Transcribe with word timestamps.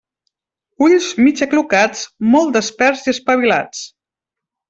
Ulls 0.85 1.09
mig 1.25 1.43
aclucats, 1.47 2.01
molt 2.37 2.51
desperts 2.57 3.05
i 3.09 3.13
espavilats. 3.17 3.83